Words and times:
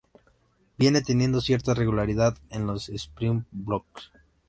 Viene 0.79 1.03
teniendo 1.03 1.41
cierta 1.41 1.75
regularidad 1.75 2.35
en 2.49 2.65
los 2.65 2.89
Springboks. 2.89 4.09